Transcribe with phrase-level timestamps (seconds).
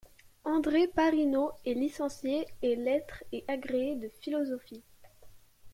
[0.45, 4.81] André Parinaud est licencié ès lettres et agrégé de philosophie.